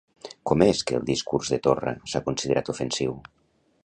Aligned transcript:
Com 0.51 0.63
és 0.67 0.79
que 0.91 0.95
el 0.99 1.03
discurs 1.09 1.51
de 1.55 1.59
Torra 1.67 1.93
s'ha 2.13 2.21
considerat 2.31 2.73
ofensiu? 2.77 3.15